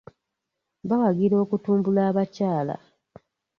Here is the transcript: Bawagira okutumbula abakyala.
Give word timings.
Bawagira 0.87 1.35
okutumbula 1.43 2.01
abakyala. 2.09 2.75